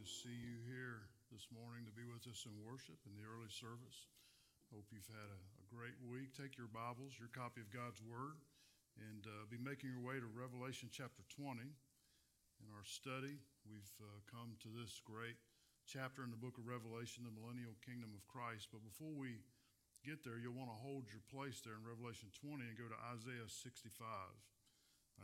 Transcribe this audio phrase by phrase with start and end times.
[0.00, 3.52] to see you here this morning to be with us in worship in the early
[3.52, 4.08] service.
[4.72, 6.32] Hope you've had a, a great week.
[6.32, 8.40] Take your Bibles, your copy of God's Word,
[8.96, 11.60] and uh, be making your way to Revelation chapter 20.
[11.60, 15.36] In our study, we've uh, come to this great
[15.84, 18.72] chapter in the book of Revelation, the millennial kingdom of Christ.
[18.72, 19.44] But before we
[20.00, 22.96] get there, you'll want to hold your place there in Revelation 20 and go to
[23.12, 24.00] Isaiah 65.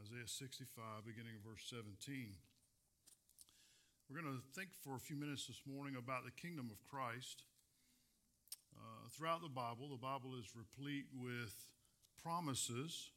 [0.04, 2.36] Isaiah 65, beginning of verse 17.
[4.08, 7.42] We're going to think for a few minutes this morning about the kingdom of Christ.
[8.72, 11.52] Uh, throughout the Bible, the Bible is replete with
[12.22, 13.10] promises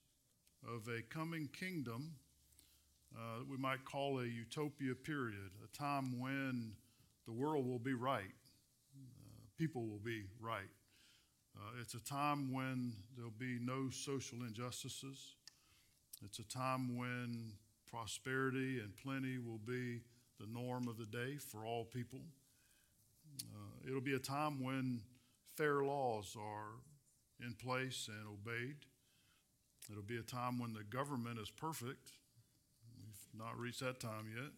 [0.68, 2.16] of a coming kingdom
[3.16, 6.72] uh, that we might call a utopia period, a time when
[7.28, 8.34] the world will be right,
[8.98, 10.72] uh, people will be right.
[11.56, 15.36] Uh, it's a time when there'll be no social injustices.
[16.26, 17.54] It's a time when
[17.86, 20.02] prosperity and plenty will be
[20.40, 22.22] the norm of the day for all people.
[23.42, 25.02] Uh, it'll be a time when
[25.56, 26.80] fair laws are
[27.46, 28.78] in place and obeyed.
[29.92, 32.12] It'll be a time when the government is perfect.
[32.98, 34.52] We've not reached that time yet.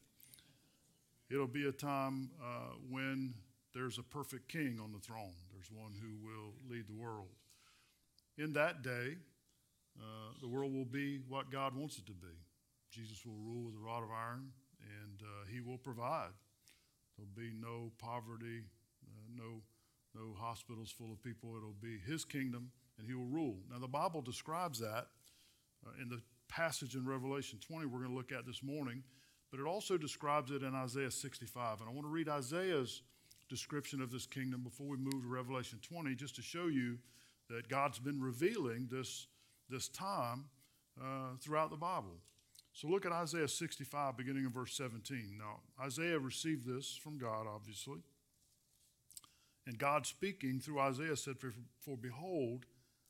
[1.30, 3.34] It'll be a time uh, when
[3.74, 5.34] there's a perfect king on the throne.
[5.54, 7.30] There's one who will lead the world.
[8.38, 9.16] In that day,
[9.98, 12.36] uh, the world will be what God wants it to be.
[12.92, 14.50] Jesus will rule with a rod of iron
[14.82, 16.32] and uh, He will provide.
[17.18, 18.64] There'll be no poverty,
[19.06, 19.62] uh, no
[20.14, 21.56] no hospitals full of people.
[21.56, 23.58] It'll be His kingdom, and He will rule.
[23.72, 25.08] Now, the Bible describes that
[25.86, 29.04] uh, in the passage in Revelation 20 we're going to look at this morning,
[29.50, 31.80] but it also describes it in Isaiah 65.
[31.80, 33.04] And I want to read Isaiah's
[33.50, 36.98] description of this kingdom before we move to Revelation 20, just to show you
[37.50, 39.28] that God's been revealing this,
[39.70, 40.46] this time
[41.02, 42.18] uh, throughout the Bible.
[42.82, 45.38] So look at Isaiah 65, beginning in verse 17.
[45.38, 48.00] Now, Isaiah received this from God, obviously.
[49.68, 52.66] And God speaking through Isaiah said, For, for behold,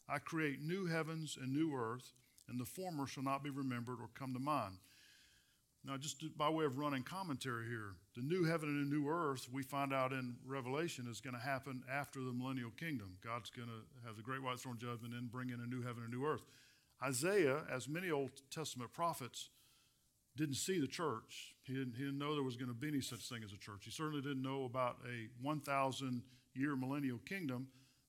[0.09, 2.11] I create new heavens and new earth,
[2.49, 4.75] and the former shall not be remembered or come to mind.
[5.85, 9.47] Now, just by way of running commentary here, the new heaven and the new earth
[9.53, 13.15] we find out in Revelation is going to happen after the millennial kingdom.
[13.23, 16.03] God's going to have the great white throne judgment and bring in a new heaven
[16.03, 16.43] and a new earth.
[17.01, 19.47] Isaiah, as many Old Testament prophets,
[20.37, 21.55] didn't see the church.
[21.63, 23.57] He didn't, he didn't know there was going to be any such thing as a
[23.57, 23.81] church.
[23.85, 26.21] He certainly didn't know about a 1,000
[26.55, 27.67] year millennial kingdom,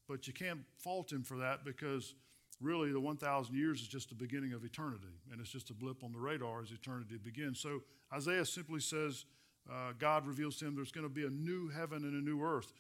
[0.08, 2.14] but you can't fault him for that because
[2.60, 6.04] really the 1,000 years is just the beginning of eternity, and it's just a blip
[6.04, 7.60] on the radar as eternity begins.
[7.60, 7.80] So
[8.12, 9.24] Isaiah simply says,
[9.70, 12.42] uh, God reveals to him there's going to be a new heaven and a new
[12.42, 12.72] earth,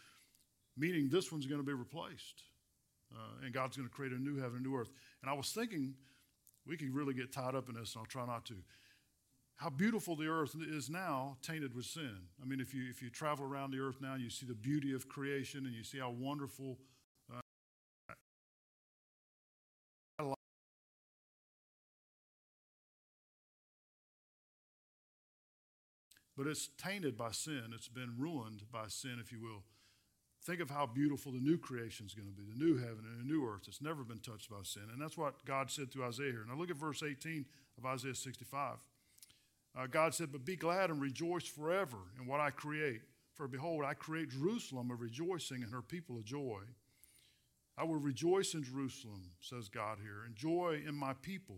[0.76, 2.44] meaning this one's going to be replaced.
[3.14, 4.90] Uh, and God's going to create a new heaven and new earth.
[5.20, 5.94] And I was thinking
[6.66, 8.54] we could really get tied up in this, and I'll try not to.
[9.62, 12.16] How beautiful the earth is now, tainted with sin.
[12.42, 14.92] I mean, if you if you travel around the earth now, you see the beauty
[14.92, 16.78] of creation, and you see how wonderful.
[17.32, 17.38] Uh,
[26.36, 27.66] but it's tainted by sin.
[27.72, 29.62] It's been ruined by sin, if you will.
[30.44, 33.20] Think of how beautiful the new creation is going to be, the new heaven and
[33.20, 33.68] the new earth.
[33.68, 34.82] It's never been touched by sin.
[34.92, 36.44] And that's what God said through Isaiah here.
[36.48, 37.46] Now look at verse 18
[37.78, 38.78] of Isaiah 65.
[39.76, 43.00] Uh, God said, But be glad and rejoice forever in what I create.
[43.34, 46.60] For behold, I create Jerusalem a rejoicing and her people a joy.
[47.78, 51.56] I will rejoice in Jerusalem, says God here, and joy in my people.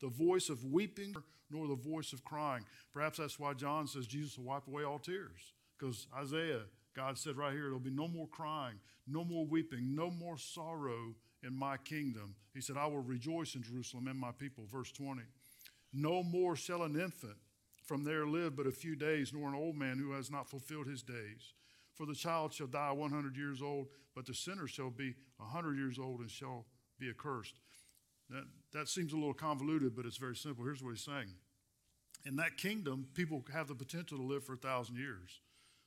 [0.00, 1.14] The voice of weeping,
[1.50, 2.64] nor the voice of crying.
[2.94, 5.52] Perhaps that's why John says Jesus will wipe away all tears.
[5.78, 6.62] Because Isaiah
[6.94, 11.14] God said right here, there'll be no more crying, no more weeping, no more sorrow
[11.42, 12.34] in my kingdom.
[12.52, 14.64] He said, I will rejoice in Jerusalem and my people.
[14.70, 15.22] Verse 20.
[15.92, 17.36] No more shall an infant
[17.90, 20.86] from there live but a few days, nor an old man who has not fulfilled
[20.86, 21.54] his days.
[21.92, 25.98] For the child shall die 100 years old, but the sinner shall be 100 years
[25.98, 26.66] old and shall
[27.00, 27.58] be accursed.
[28.28, 30.64] That, that seems a little convoluted, but it's very simple.
[30.64, 31.34] Here's what he's saying.
[32.24, 35.40] In that kingdom, people have the potential to live for a thousand years.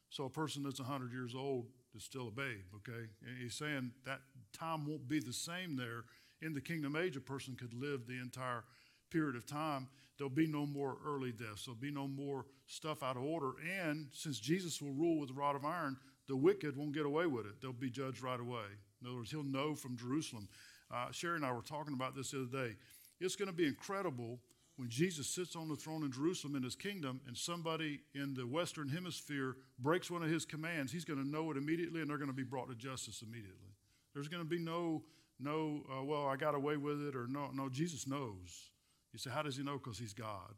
[0.10, 3.08] So a person that's 100 years old is still a babe, okay?
[3.26, 4.20] And he's saying that
[4.52, 6.04] time won't be the same there.
[6.42, 8.66] In the kingdom age, a person could live the entire
[9.14, 9.88] period of time.
[10.18, 11.66] There'll be no more early deaths.
[11.66, 13.52] There'll be no more stuff out of order.
[13.80, 17.28] And since Jesus will rule with a rod of iron, the wicked won't get away
[17.28, 17.62] with it.
[17.62, 18.66] They'll be judged right away.
[19.02, 20.48] In other words, he'll know from Jerusalem.
[20.92, 22.76] Uh, Sherry and I were talking about this the other day.
[23.20, 24.40] It's going to be incredible
[24.78, 28.48] when Jesus sits on the throne in Jerusalem in his kingdom and somebody in the
[28.48, 32.18] Western Hemisphere breaks one of his commands, he's going to know it immediately and they're
[32.18, 33.70] going to be brought to justice immediately.
[34.14, 35.04] There's going to be no,
[35.40, 38.72] no, uh, well, I got away with it or no, no, Jesus knows.
[39.14, 39.78] You say, how does he know?
[39.78, 40.56] Because he's God.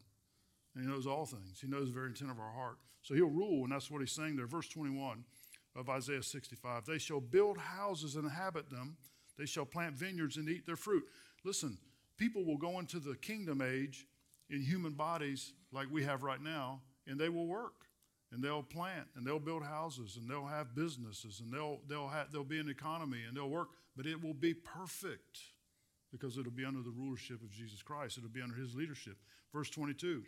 [0.73, 1.59] and He knows all things.
[1.61, 2.77] He knows the very intent of our heart.
[3.01, 4.47] So He'll rule, and that's what He's saying there.
[4.47, 5.23] Verse 21
[5.75, 8.97] of Isaiah 65 They shall build houses and inhabit them,
[9.37, 11.03] they shall plant vineyards and eat their fruit.
[11.43, 11.77] Listen,
[12.17, 14.07] people will go into the kingdom age
[14.49, 17.73] in human bodies like we have right now, and they will work
[18.31, 22.31] and they'll plant and they'll build houses and they'll have businesses and they'll they'll have
[22.31, 25.39] there'll be an economy and they'll work, but it will be perfect
[26.19, 28.17] because it'll be under the rulership of Jesus Christ.
[28.17, 29.17] It'll be under his leadership.
[29.53, 30.23] Verse 22.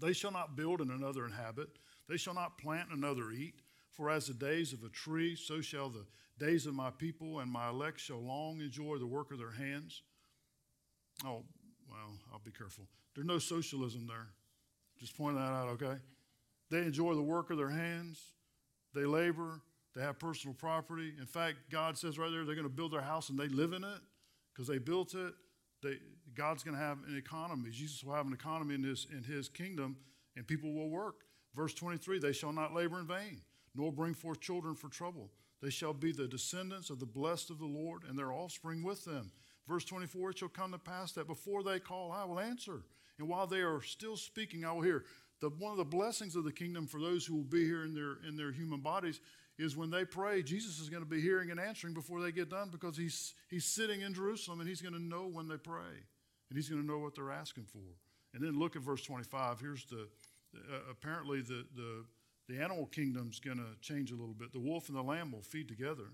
[0.00, 1.68] They shall not build and another inhabit.
[2.08, 3.54] They shall not plant and another eat.
[3.90, 6.06] For as the days of a tree, so shall the
[6.38, 10.02] days of my people, and my elect shall long enjoy the work of their hands.
[11.26, 11.44] Oh,
[11.90, 12.84] well, I'll be careful.
[13.14, 14.28] There's no socialism there.
[14.98, 15.98] Just point that out, okay?
[16.70, 18.22] They enjoy the work of their hands.
[18.94, 19.60] They labor.
[19.94, 21.12] They have personal property.
[21.20, 23.74] In fact, God says right there they're going to build their house and they live
[23.74, 24.00] in it
[24.52, 25.34] because they built it.
[25.82, 25.96] They,
[26.34, 27.70] God's going to have an economy.
[27.70, 29.96] Jesus will have an economy in his, in his kingdom,
[30.36, 31.16] and people will work.
[31.54, 33.42] Verse 23 They shall not labor in vain,
[33.74, 35.30] nor bring forth children for trouble.
[35.60, 39.04] They shall be the descendants of the blessed of the Lord, and their offspring with
[39.04, 39.30] them.
[39.68, 42.84] Verse 24 It shall come to pass that before they call, I will answer.
[43.18, 45.04] And while they are still speaking, I will hear.
[45.40, 47.94] The, one of the blessings of the kingdom for those who will be here in
[47.94, 49.20] their, in their human bodies
[49.62, 52.50] is when they pray, Jesus is going to be hearing and answering before they get
[52.50, 56.04] done because he's, he's sitting in Jerusalem and he's going to know when they pray
[56.50, 57.78] and he's going to know what they're asking for.
[58.34, 59.60] And then look at verse 25.
[59.60, 60.08] Here's the,
[60.54, 62.04] uh, apparently the, the,
[62.48, 64.52] the animal kingdom's going to change a little bit.
[64.52, 66.10] The wolf and the lamb will feed together.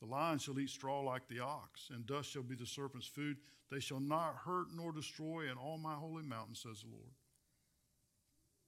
[0.00, 3.36] The lion shall eat straw like the ox, and dust shall be the serpent's food.
[3.70, 7.12] They shall not hurt nor destroy in all my holy mountain, says the Lord.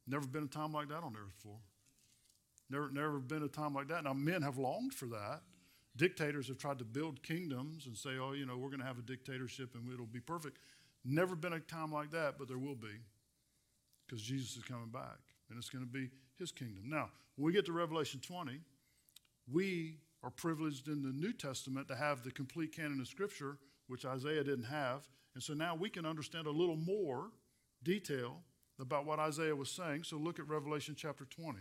[0.06, 1.58] Never been a time like that on earth before.
[2.70, 4.04] Never, never been a time like that.
[4.04, 5.42] Now, men have longed for that.
[5.96, 8.98] Dictators have tried to build kingdoms and say, oh, you know, we're going to have
[8.98, 10.58] a dictatorship and it'll be perfect.
[11.04, 12.98] Never been a time like that, but there will be
[14.06, 15.18] because Jesus is coming back
[15.48, 16.84] and it's going to be his kingdom.
[16.86, 18.58] Now, when we get to Revelation 20,
[19.52, 23.58] we are privileged in the New Testament to have the complete canon of Scripture,
[23.88, 25.06] which Isaiah didn't have.
[25.34, 27.30] And so now we can understand a little more
[27.82, 28.38] detail
[28.80, 30.04] about what Isaiah was saying.
[30.04, 31.58] So look at Revelation chapter 20.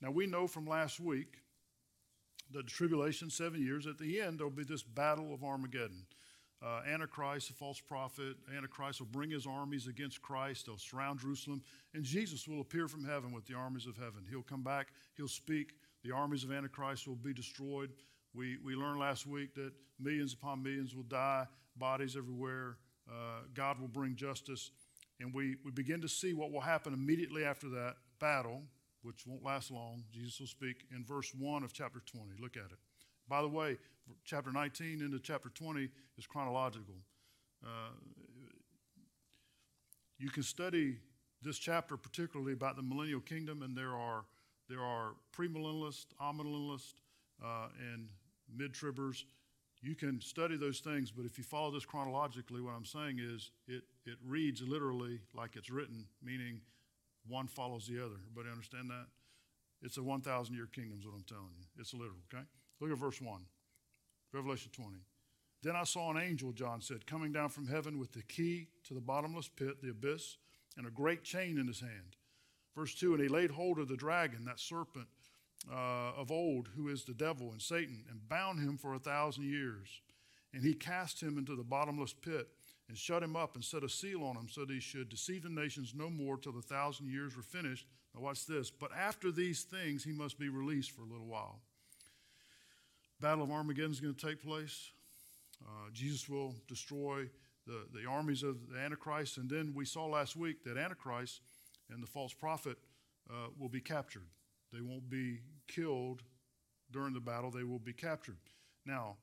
[0.00, 1.38] Now we know from last week
[2.52, 6.06] that the tribulation, seven years, at the end, there'll be this battle of Armageddon.
[6.60, 10.66] Uh, Antichrist, a false prophet, Antichrist will bring his armies against Christ.
[10.66, 11.62] They'll surround Jerusalem,
[11.94, 14.24] and Jesus will appear from heaven with the armies of heaven.
[14.28, 15.74] He'll come back, he'll speak.
[16.02, 17.90] The armies of Antichrist will be destroyed.
[18.34, 21.46] We, we learned last week that millions upon millions will die,
[21.76, 22.76] bodies everywhere.
[23.08, 24.70] Uh, God will bring justice.
[25.20, 28.62] And we, we begin to see what will happen immediately after that battle,
[29.02, 30.04] which won't last long.
[30.12, 32.32] Jesus will speak in verse 1 of chapter 20.
[32.40, 32.78] Look at it.
[33.28, 33.78] By the way,
[34.24, 36.94] chapter 19 into chapter 20 is chronological.
[37.64, 37.90] Uh,
[40.18, 40.96] you can study
[41.42, 44.24] this chapter particularly about the millennial kingdom, and there are
[44.68, 46.94] there are premillennialists, amillennialists,
[47.42, 48.08] uh, and
[48.54, 49.24] mid-tribbers.
[49.80, 53.50] You can study those things, but if you follow this chronologically, what I'm saying is
[53.66, 56.60] it, it reads literally like it's written, meaning
[57.28, 58.16] one follows the other.
[58.30, 59.06] Everybody understand that?
[59.82, 61.64] It's a 1,000 year kingdom, is what I'm telling you.
[61.78, 62.44] It's literal, okay?
[62.80, 63.40] Look at verse 1,
[64.32, 64.96] Revelation 20.
[65.62, 68.94] Then I saw an angel, John said, coming down from heaven with the key to
[68.94, 70.36] the bottomless pit, the abyss,
[70.76, 72.16] and a great chain in his hand.
[72.76, 75.08] Verse 2 And he laid hold of the dragon, that serpent
[75.70, 79.44] uh, of old, who is the devil and Satan, and bound him for a thousand
[79.44, 80.00] years.
[80.54, 82.48] And he cast him into the bottomless pit
[82.88, 85.42] and shut him up and set a seal on him so that he should deceive
[85.42, 87.86] the nations no more till the thousand years were finished.
[88.14, 88.70] Now, watch this.
[88.70, 91.60] But after these things, he must be released for a little while.
[93.20, 94.90] Battle of Armageddon is going to take place.
[95.62, 97.28] Uh, Jesus will destroy
[97.66, 99.36] the, the armies of the Antichrist.
[99.36, 101.42] And then we saw last week that Antichrist
[101.90, 102.78] and the false prophet
[103.28, 104.28] uh, will be captured.
[104.72, 106.22] They won't be killed
[106.90, 108.38] during the battle, they will be captured.
[108.86, 109.16] Now,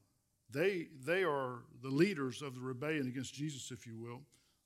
[0.55, 4.21] they, they are the leaders of the rebellion against Jesus, if you will.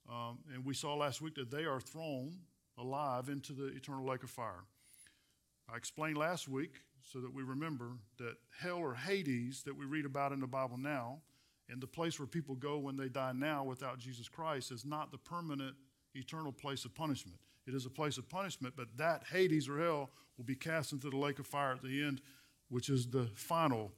[0.07, 2.37] Um, and we saw last week that they are thrown
[2.77, 4.63] alive into the eternal lake of fire.
[5.71, 10.05] I explained last week so that we remember that hell or Hades that we read
[10.05, 11.21] about in the Bible now,
[11.69, 15.11] and the place where people go when they die now without Jesus Christ, is not
[15.11, 15.75] the permanent
[16.13, 17.39] eternal place of punishment.
[17.67, 21.09] It is a place of punishment, but that Hades or hell will be cast into
[21.09, 22.21] the lake of fire at the end,
[22.69, 23.91] which is the final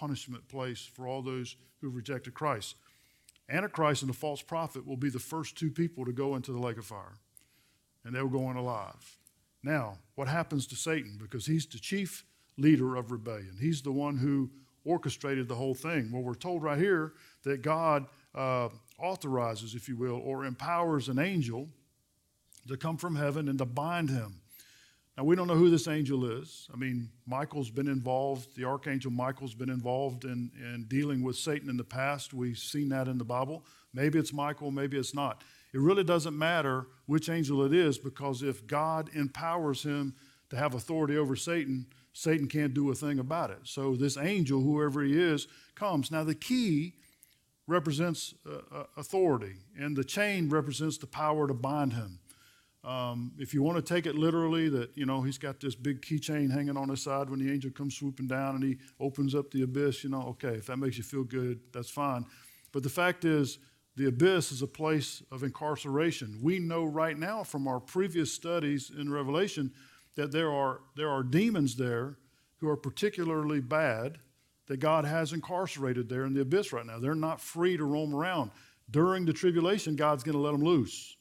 [0.00, 2.74] punishment place for all those who rejected Christ.
[3.50, 6.58] Antichrist and the false prophet will be the first two people to go into the
[6.58, 7.18] lake of fire,
[8.02, 9.18] and they'll go in alive.
[9.62, 11.18] Now, what happens to Satan?
[11.20, 12.24] Because he's the chief
[12.56, 14.50] leader of rebellion, he's the one who
[14.86, 16.10] orchestrated the whole thing.
[16.10, 21.18] Well, we're told right here that God uh, authorizes, if you will, or empowers an
[21.18, 21.68] angel
[22.68, 24.39] to come from heaven and to bind him.
[25.20, 26.66] Now, we don't know who this angel is.
[26.72, 31.68] I mean, Michael's been involved, the archangel Michael's been involved in, in dealing with Satan
[31.68, 32.32] in the past.
[32.32, 33.66] We've seen that in the Bible.
[33.92, 35.42] Maybe it's Michael, maybe it's not.
[35.74, 40.14] It really doesn't matter which angel it is because if God empowers him
[40.48, 41.84] to have authority over Satan,
[42.14, 43.58] Satan can't do a thing about it.
[43.64, 46.10] So this angel, whoever he is, comes.
[46.10, 46.94] Now, the key
[47.66, 52.20] represents uh, uh authority, and the chain represents the power to bind him.
[52.82, 56.00] Um, if you want to take it literally, that you know he's got this big
[56.00, 59.50] keychain hanging on his side when the angel comes swooping down and he opens up
[59.50, 62.24] the abyss, you know, okay, if that makes you feel good, that's fine.
[62.72, 63.58] But the fact is,
[63.96, 66.38] the abyss is a place of incarceration.
[66.42, 69.72] We know right now from our previous studies in Revelation
[70.16, 72.16] that there are there are demons there
[72.56, 74.18] who are particularly bad
[74.68, 76.98] that God has incarcerated there in the abyss right now.
[76.98, 78.52] They're not free to roam around.
[78.90, 81.16] During the tribulation, God's going to let them loose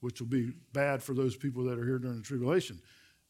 [0.00, 2.80] which will be bad for those people that are here during the tribulation.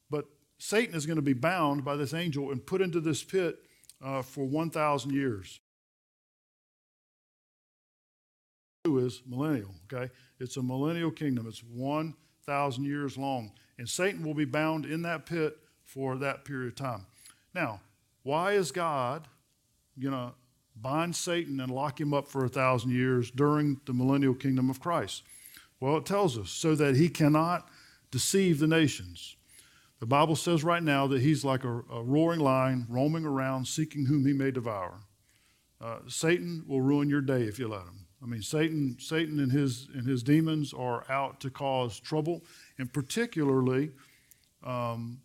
[0.08, 0.26] But
[0.58, 3.58] Satan is going to be bound by this angel and put into this pit
[4.04, 5.60] uh, for 1,000 years.
[8.86, 10.10] Is millennial, okay?
[10.38, 11.46] It's a millennial kingdom.
[11.46, 13.52] It's 1,000 years long.
[13.78, 17.06] And Satan will be bound in that pit for that period of time.
[17.54, 17.80] Now,
[18.22, 19.28] why is God
[20.00, 20.32] going to
[20.76, 24.80] bind Satan and lock him up for a thousand years during the millennial kingdom of
[24.80, 25.24] Christ?
[25.80, 27.68] Well, it tells us so that he cannot
[28.10, 29.37] deceive the nations.
[29.99, 34.06] The Bible says right now that he's like a, a roaring lion roaming around seeking
[34.06, 35.00] whom he may devour.
[35.80, 38.06] Uh, Satan will ruin your day if you let him.
[38.22, 42.44] I mean, Satan, Satan and his and his demons are out to cause trouble,
[42.78, 43.92] and particularly
[44.62, 45.20] um,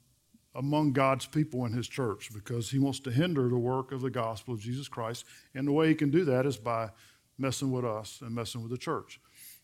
[0.55, 4.09] among God's people in His church, because he wants to hinder the work of the
[4.09, 5.25] gospel of Jesus Christ.
[5.53, 6.89] And the way he can do that is by
[7.37, 9.19] messing with us and messing with the church.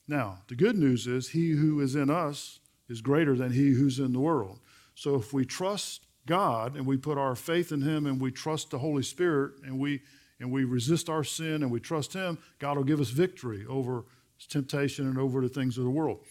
[0.08, 4.00] Now, the good news is he who is in us is greater than he who's
[4.00, 4.60] in the world.
[4.96, 8.72] So if we trust God and we put our faith in him and we trust
[8.72, 10.02] the Holy Spirit and we
[10.40, 14.06] and we resist our sin and we trust him, God will give us victory over
[14.50, 16.26] temptation and over the things of the world.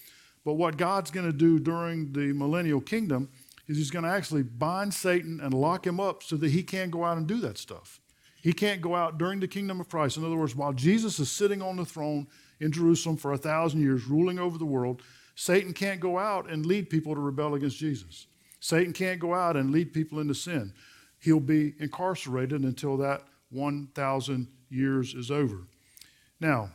[0.45, 3.29] But what God's going to do during the millennial kingdom
[3.69, 6.91] is he's going to actually bind Satan and lock him up so that he can't
[6.91, 8.01] go out and do that stuff.
[8.43, 10.17] He can't go out during the kingdom of Christ.
[10.17, 12.27] In other words, while Jesus is sitting on the throne
[12.61, 15.03] in Jerusalem for a thousand years, ruling over the world,
[15.35, 18.27] Satan can't go out and lead people to rebel against Jesus.
[18.61, 20.73] Satan can't go out and lead people into sin.
[21.19, 25.67] He'll be incarcerated until that 1,000 years is over.
[26.41, 26.71] Now,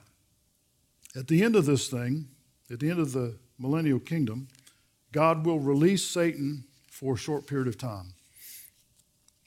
[1.16, 2.28] at the end of this thing,
[2.72, 4.48] at the end of the millennial kingdom,
[5.12, 8.14] God will release Satan for a short period of time.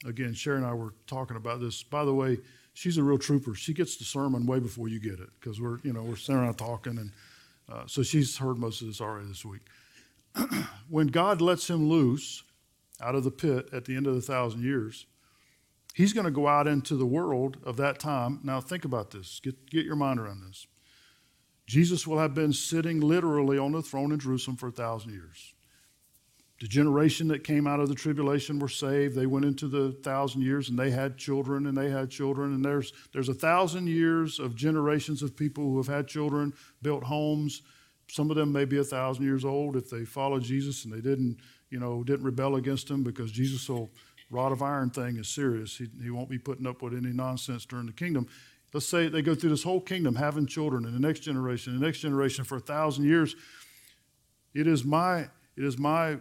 [0.05, 1.83] Again, Sherry and I were talking about this.
[1.83, 2.39] By the way,
[2.79, 3.53] she's a real trooper.
[3.53, 6.37] She gets the sermon way before you get it because we're, you know, we're sitting
[6.37, 6.97] around talking.
[6.97, 7.11] And
[7.69, 9.63] uh, so she's heard most of this already this week.
[10.89, 12.41] when God lets him loose
[13.01, 15.07] out of the pit at the end of the thousand years,
[15.93, 18.39] he's going to go out into the world of that time.
[18.43, 19.41] Now, think about this.
[19.43, 20.65] Get, get your mind around this.
[21.67, 25.53] Jesus will have been sitting literally on the throne in Jerusalem for a thousand years.
[26.59, 29.15] The generation that came out of the tribulation were saved.
[29.15, 32.53] They went into the thousand years and they had children and they had children.
[32.53, 37.03] And there's, there's a thousand years of generations of people who have had children, built
[37.03, 37.61] homes.
[38.09, 40.99] Some of them may be a thousand years old if they followed Jesus and they
[40.99, 41.37] didn't,
[41.69, 43.89] you know, didn't rebel against him because Jesus will,
[44.29, 45.77] rod of iron thing is serious.
[45.77, 48.27] He, he won't be putting up with any nonsense during the kingdom.
[48.73, 51.85] Let's say they go through this whole kingdom having children and the next generation, the
[51.85, 53.35] next generation for a thousand years.
[54.53, 56.17] It is my, it is my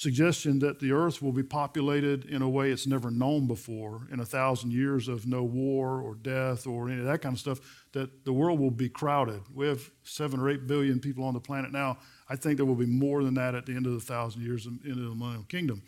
[0.00, 4.18] suggestion that the earth will be populated in a way it's never known before in
[4.20, 7.84] a thousand years of no war or death or any of that kind of stuff,
[7.92, 9.42] that the world will be crowded.
[9.54, 11.98] We have seven or eight billion people on the planet now.
[12.30, 14.64] I think there will be more than that at the end of the thousand years
[14.64, 15.82] into the millennial kingdom.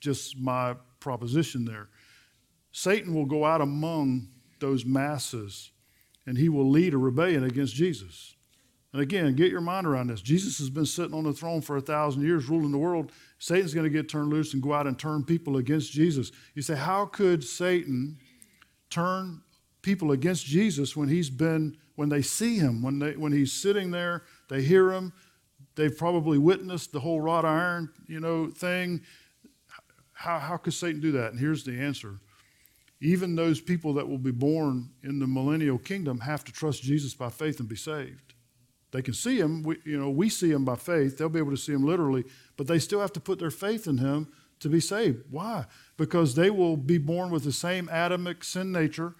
[0.00, 1.88] Just my proposition there.
[2.72, 4.26] Satan will go out among
[4.58, 5.70] those masses
[6.26, 8.34] and he will lead a rebellion against Jesus.
[8.96, 10.22] And again, get your mind around this.
[10.22, 13.12] Jesus has been sitting on the throne for a thousand years, ruling the world.
[13.38, 16.32] Satan's going to get turned loose and go out and turn people against Jesus.
[16.54, 18.16] You say, how could Satan
[18.88, 19.42] turn
[19.82, 23.90] people against Jesus when he's been, when they see him, when, they, when he's sitting
[23.90, 25.12] there, they hear him,
[25.74, 29.02] they've probably witnessed the whole wrought iron, you know, thing.
[30.14, 31.32] How, how could Satan do that?
[31.32, 32.18] And here's the answer.
[33.02, 37.12] Even those people that will be born in the millennial kingdom have to trust Jesus
[37.12, 38.32] by faith and be saved.
[38.96, 39.62] They can see him.
[39.62, 41.18] We, you know, we see him by faith.
[41.18, 42.24] They'll be able to see him literally,
[42.56, 44.28] but they still have to put their faith in him
[44.60, 45.24] to be saved.
[45.30, 45.66] Why?
[45.96, 49.14] Because they will be born with the same Adamic sin nature.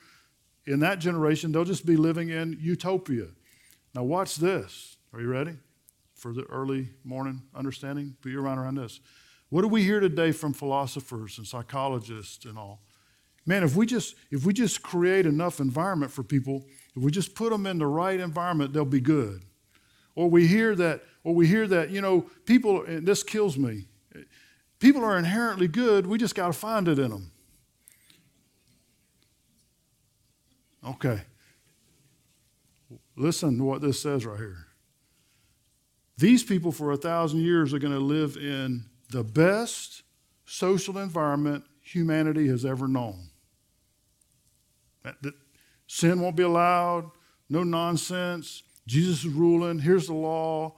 [0.67, 3.29] In that generation, they'll just be living in utopia.
[3.95, 4.97] Now, watch this.
[5.13, 5.59] Are you ready?
[6.17, 8.17] for the early morning understanding?
[8.21, 9.01] Put your mind around this.
[9.51, 12.81] What do we hear today from philosophers and psychologists and all?
[13.45, 16.65] Man, if we just if we just create enough environment for people,
[16.97, 19.45] if we just put them in the right environment, they'll be good.
[20.17, 23.87] Or we hear that, or we hear that, you know, people, and this kills me.
[24.81, 27.31] People are inherently good, we just got to find it in them.
[30.85, 31.21] Okay.
[33.17, 34.67] Listen to what this says right here.
[36.19, 40.03] These people for a thousand years are going to live in the best
[40.45, 43.29] social environment humanity has ever known.
[45.87, 47.11] Sin won't be allowed,
[47.49, 48.63] no nonsense.
[48.87, 50.75] Jesus is ruling, here's the law.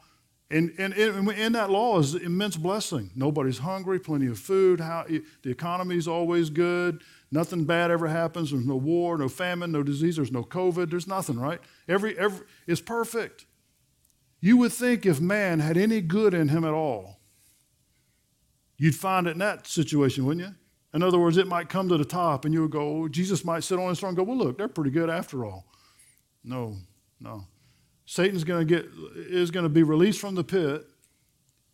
[0.50, 3.10] And, and, and in that law is immense blessing.
[3.14, 5.04] Nobody's hungry, plenty of food, how,
[5.42, 8.50] the economy is always good, nothing bad ever happens.
[8.50, 11.60] There's no war, no famine, no disease, there's no COVID, there's nothing, right?
[11.86, 13.44] Every, every, it's perfect.
[14.40, 17.20] You would think if man had any good in him at all,
[18.78, 20.54] you'd find it in that situation, wouldn't you?
[20.94, 23.44] In other words, it might come to the top and you would go, oh, Jesus
[23.44, 25.66] might sit on his throne and go, well, look, they're pretty good after all.
[26.42, 26.76] No,
[27.20, 27.44] no.
[28.10, 30.82] Satan's going to get is going to be released from the pit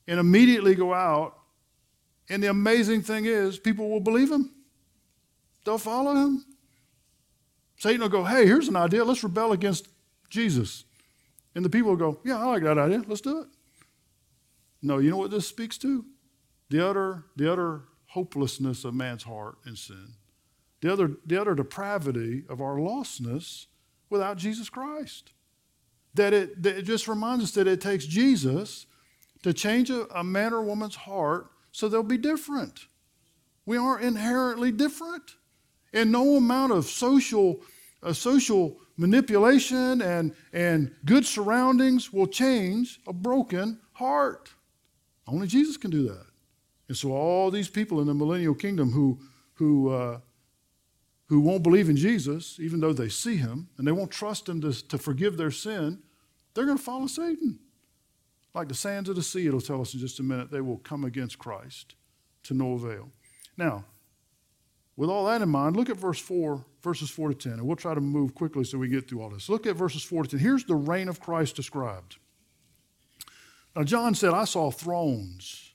[0.08, 1.38] and immediately go out.
[2.28, 4.50] And the amazing thing is, people will believe him.
[5.64, 6.44] They'll follow him.
[7.76, 9.04] Satan will go, hey, here's an idea.
[9.04, 9.86] Let's rebel against
[10.28, 10.82] Jesus.
[11.54, 13.04] And the people will go, yeah, I like that idea.
[13.06, 13.46] Let's do it.
[14.82, 16.04] No, you know what this speaks to?
[16.68, 20.14] The utter, the utter hopelessness of man's heart in sin.
[20.80, 23.66] The other, the utter depravity of our lostness
[24.10, 25.30] without Jesus Christ
[26.14, 28.86] that it, that it just reminds us that it takes Jesus
[29.42, 32.86] to change a, a man or woman's heart so they'll be different.
[33.66, 35.22] We are inherently different.
[35.92, 37.60] And no amount of social,
[38.02, 44.50] uh, social manipulation and, and good surroundings will change a broken heart.
[45.26, 46.26] Only Jesus can do that.
[46.88, 49.18] And so all these people in the millennial kingdom who,
[49.54, 50.20] who uh,
[51.26, 54.60] who won't believe in Jesus, even though they see him, and they won't trust him
[54.60, 56.02] to, to forgive their sin,
[56.54, 57.58] they're going to follow Satan.
[58.54, 60.78] Like the sands of the sea, it'll tell us in just a minute, they will
[60.78, 61.96] come against Christ
[62.44, 63.10] to no avail.
[63.56, 63.84] Now,
[64.96, 67.76] with all that in mind, look at verse 4, verses 4 to 10, and we'll
[67.76, 69.48] try to move quickly so we get through all this.
[69.48, 70.38] Look at verses 4 to 10.
[70.38, 72.16] Here's the reign of Christ described.
[73.74, 75.72] Now, John said, I saw thrones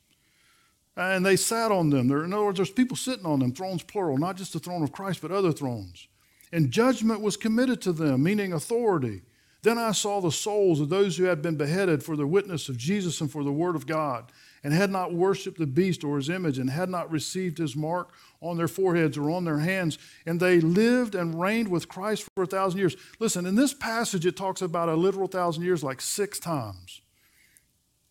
[0.96, 2.08] and they sat on them.
[2.08, 4.84] There, in other words, there's people sitting on them, thrones plural, not just the throne
[4.84, 6.08] of Christ, but other thrones.
[6.52, 9.22] And judgment was committed to them, meaning authority.
[9.62, 12.78] Then I saw the souls of those who had been beheaded for the witness of
[12.78, 14.32] Jesus and for the word of God,
[14.64, 18.12] and had not worshiped the beast or his image, and had not received his mark
[18.42, 19.98] on their foreheads or on their hands.
[20.26, 22.96] And they lived and reigned with Christ for a thousand years.
[23.20, 27.02] Listen, in this passage, it talks about a literal thousand years like six times.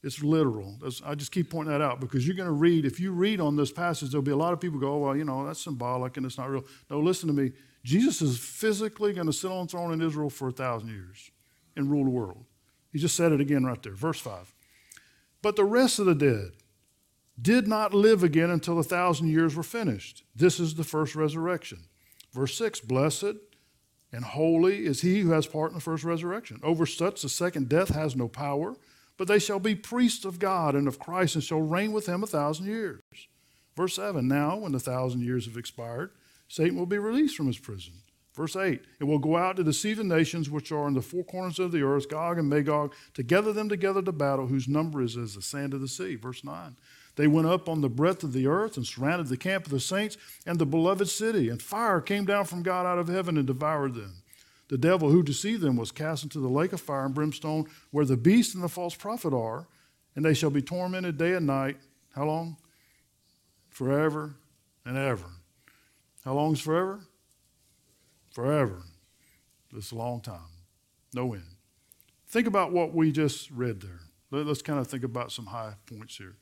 [0.02, 0.78] It's literal.
[1.04, 3.56] I just keep pointing that out because you're going to read, if you read on
[3.56, 6.16] this passage, there'll be a lot of people go, oh, well, you know, that's symbolic
[6.16, 6.64] and it's not real.
[6.88, 7.52] No, listen to me.
[7.82, 11.30] Jesus is physically going to sit on the throne in Israel for a thousand years
[11.78, 12.44] and rule the world.
[12.92, 14.52] He just said it again right there, verse 5.
[15.40, 16.52] But the rest of the dead
[17.40, 20.24] did not live again until a thousand years were finished.
[20.34, 21.84] This is the first resurrection.
[22.32, 23.36] Verse 6 Blessed
[24.12, 26.60] and holy is he who has part in the first resurrection.
[26.62, 28.74] Over such the second death has no power
[29.18, 32.22] but they shall be priests of God and of Christ and shall reign with him
[32.22, 33.02] a thousand years.
[33.76, 36.12] Verse 7 Now, when the thousand years have expired,
[36.46, 37.94] Satan will be released from his prison.
[38.38, 41.24] Verse 8 It will go out to deceive the nations which are in the four
[41.24, 45.02] corners of the earth, Gog and Magog, to gather them together to battle, whose number
[45.02, 46.14] is as the sand of the sea.
[46.14, 46.76] Verse 9
[47.16, 49.80] They went up on the breadth of the earth and surrounded the camp of the
[49.80, 53.46] saints and the beloved city, and fire came down from God out of heaven and
[53.48, 54.22] devoured them.
[54.68, 58.04] The devil who deceived them was cast into the lake of fire and brimstone, where
[58.04, 59.66] the beast and the false prophet are,
[60.14, 61.78] and they shall be tormented day and night.
[62.14, 62.56] How long?
[63.68, 64.36] Forever
[64.84, 65.26] and ever.
[66.24, 67.00] How long is forever?
[68.38, 68.84] Forever.
[69.74, 70.62] A long time.
[71.12, 71.42] No end.
[72.28, 73.98] Think about what we just read there.
[74.30, 76.36] Let's kind of think about some high points here.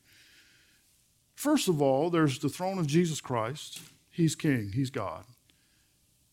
[1.33, 3.79] First of all, there's the throne of Jesus Christ.
[4.11, 5.23] He's king, he's God.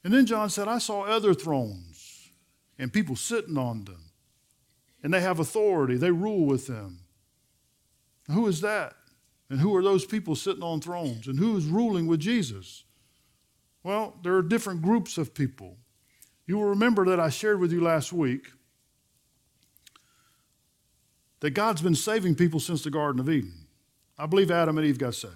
[0.05, 2.29] And then John said, I saw other thrones
[2.79, 4.11] and people sitting on them.
[5.03, 6.99] And they have authority, they rule with them.
[8.31, 8.97] Who is that?
[9.49, 11.27] And who are those people sitting on thrones?
[11.27, 12.85] And who is ruling with Jesus?
[13.85, 15.77] Well, there are different groups of people.
[16.47, 18.51] You will remember that I shared with you last week
[21.41, 23.67] that God's been saving people since the Garden of Eden.
[24.19, 25.35] I believe Adam and Eve got saved.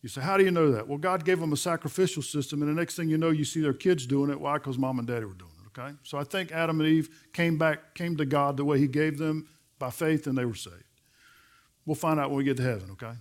[0.00, 0.86] You say, How do you know that?
[0.86, 3.60] Well, God gave them a sacrificial system, and the next thing you know, you see
[3.60, 4.40] their kids doing it.
[4.40, 4.54] Why?
[4.54, 5.96] Because mom and daddy were doing it, okay?
[6.04, 9.18] So I think Adam and Eve came back, came to God the way He gave
[9.18, 9.48] them
[9.80, 10.76] by faith, and they were saved.
[11.84, 13.14] We'll find out when we get to heaven, okay?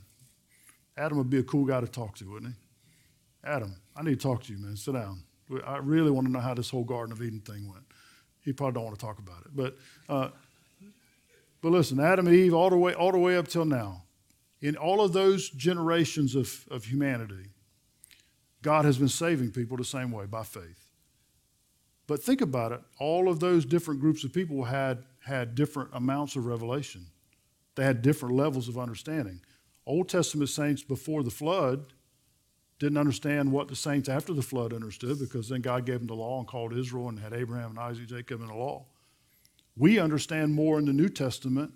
[0.98, 3.50] Adam would be a cool guy to talk to, wouldn't he?
[3.50, 4.76] Adam, I need to talk to you, man.
[4.76, 5.24] Sit down.
[5.66, 7.86] I really want to know how this whole Garden of Eden thing went.
[8.42, 9.76] He probably don't want to talk about it, but
[10.10, 10.30] uh,
[11.62, 14.04] but listen, Adam and Eve, all the way all the way up till now,
[14.62, 17.50] in all of those generations of, of humanity,
[18.62, 20.90] God has been saving people the same way by faith.
[22.08, 26.36] But think about it, all of those different groups of people had had different amounts
[26.36, 27.08] of revelation.
[27.76, 29.42] They had different levels of understanding.
[29.88, 31.94] Old Testament saints before the flood
[32.80, 36.16] didn't understand what the saints after the flood understood because then God gave them the
[36.16, 38.86] law and called Israel and had Abraham and Isaac, Jacob in the law.
[39.78, 41.74] We understand more in the New Testament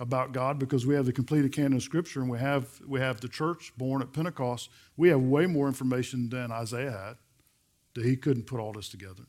[0.00, 3.20] about God because we have the completed canon of Scripture and we have, we have
[3.20, 4.70] the church born at Pentecost.
[4.96, 7.16] We have way more information than Isaiah had
[7.94, 9.24] that he couldn't put all this together.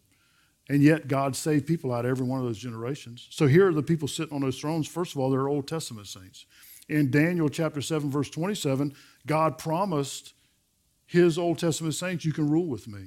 [0.70, 3.28] And yet God saved people out of every one of those generations.
[3.32, 4.88] So here are the people sitting on those thrones.
[4.88, 6.46] First of all, they're Old Testament saints.
[6.88, 8.94] In Daniel chapter 7, verse 27,
[9.26, 10.34] God promised
[11.10, 13.00] his Old Testament saints, you can rule with me.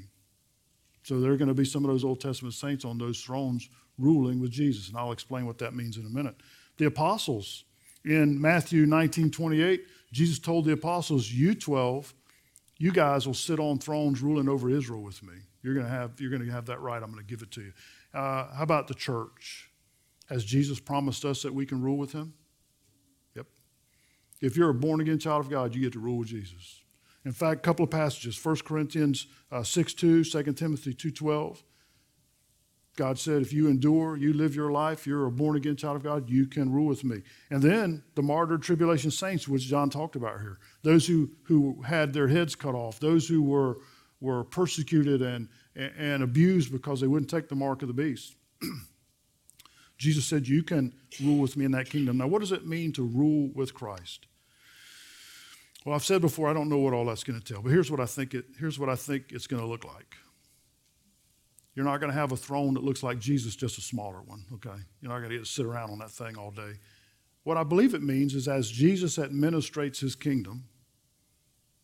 [1.04, 3.68] So there are going to be some of those Old Testament saints on those thrones
[3.96, 4.88] ruling with Jesus.
[4.88, 6.34] And I'll explain what that means in a minute.
[6.78, 7.62] The apostles,
[8.04, 12.12] in Matthew 19, 28, Jesus told the apostles, You 12,
[12.78, 15.34] you guys will sit on thrones ruling over Israel with me.
[15.62, 17.00] You're going to have, you're going to have that right.
[17.00, 17.72] I'm going to give it to you.
[18.12, 19.70] Uh, how about the church?
[20.28, 22.34] Has Jesus promised us that we can rule with him?
[23.36, 23.46] Yep.
[24.40, 26.81] If you're a born again child of God, you get to rule with Jesus.
[27.24, 31.62] In fact, a couple of passages 1 Corinthians uh, 6 2, 2 Timothy 2 12.
[32.96, 36.02] God said, if you endure, you live your life, you're a born again child of
[36.02, 37.22] God, you can rule with me.
[37.50, 42.12] And then the martyred tribulation saints, which John talked about here, those who, who had
[42.12, 43.78] their heads cut off, those who were,
[44.20, 48.34] were persecuted and, and abused because they wouldn't take the mark of the beast.
[49.96, 52.18] Jesus said, You can rule with me in that kingdom.
[52.18, 54.26] Now, what does it mean to rule with Christ?
[55.84, 57.90] Well, I've said before, I don't know what all that's going to tell, but here's
[57.90, 60.16] what I think it, here's what I think it's going to look like.
[61.74, 64.44] You're not going to have a throne that looks like Jesus, just a smaller one,
[64.54, 64.78] okay?
[65.00, 66.74] You're not going to get to sit around on that thing all day.
[67.44, 70.64] What I believe it means is as Jesus administrates his kingdom,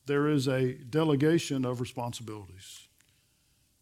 [0.06, 2.88] there is a delegation of responsibilities.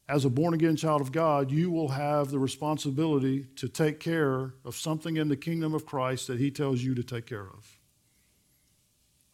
[0.09, 4.55] As a born again child of God, you will have the responsibility to take care
[4.65, 7.76] of something in the kingdom of Christ that he tells you to take care of.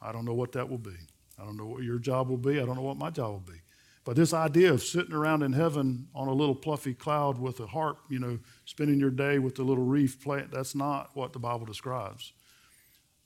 [0.02, 0.96] I don't know what that will be.
[1.38, 2.60] I don't know what your job will be.
[2.60, 3.60] I don't know what my job will be.
[4.04, 7.66] But this idea of sitting around in heaven on a little fluffy cloud with a
[7.66, 11.38] harp, you know, spending your day with the little reef plant, that's not what the
[11.38, 12.32] Bible describes.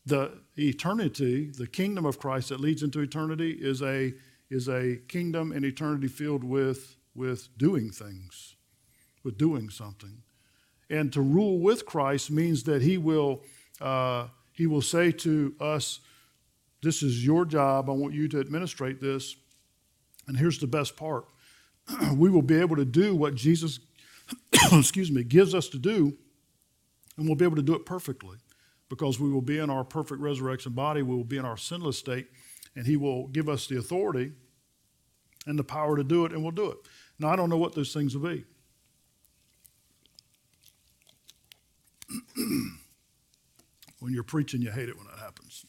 [0.04, 4.12] The eternity, the kingdom of Christ that leads into eternity, is a,
[4.50, 8.54] is a kingdom in eternity filled with, with doing things,
[9.24, 10.22] with doing something.
[10.90, 13.42] And to rule with Christ means that he will,
[13.80, 16.00] uh, he will say to us,
[16.86, 17.90] this is your job.
[17.90, 19.34] I want you to administrate this.
[20.28, 21.24] And here's the best part
[22.14, 23.80] we will be able to do what Jesus,
[24.72, 26.16] excuse me, gives us to do,
[27.16, 28.38] and we'll be able to do it perfectly
[28.88, 31.98] because we will be in our perfect resurrection body, we will be in our sinless
[31.98, 32.28] state,
[32.76, 34.30] and He will give us the authority
[35.44, 36.76] and the power to do it, and we'll do it.
[37.18, 38.44] Now, I don't know what those things will be.
[43.98, 45.66] when you're preaching, you hate it when that happens.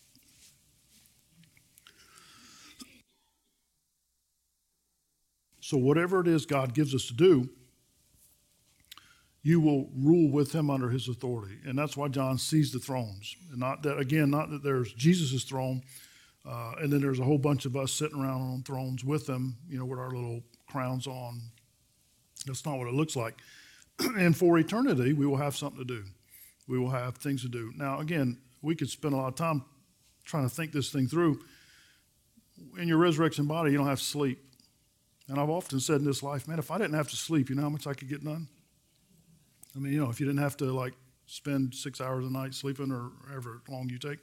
[5.67, 7.49] So, whatever it is God gives us to do,
[9.43, 11.58] you will rule with him under his authority.
[11.65, 13.36] And that's why John sees the thrones.
[13.51, 15.82] And not that, again, not that there's Jesus' throne,
[16.47, 19.58] uh, and then there's a whole bunch of us sitting around on thrones with them,
[19.67, 21.41] you know, with our little crowns on.
[22.45, 23.36] That's not what it looks like.
[24.17, 26.06] and for eternity, we will have something to do.
[26.69, 27.73] We will have things to do.
[27.75, 29.65] Now, again, we could spend a lot of time
[30.23, 31.41] trying to think this thing through.
[32.77, 34.46] In your resurrection body, you don't have sleep.
[35.27, 37.55] And I've often said in this life, man, if I didn't have to sleep, you
[37.55, 38.47] know how much I could get done?
[39.75, 40.93] I mean, you know, if you didn't have to like
[41.25, 44.19] spend six hours a night sleeping or however long you take.